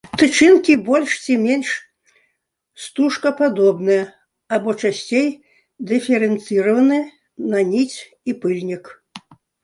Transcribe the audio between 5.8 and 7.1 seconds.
дыферэнцыраваны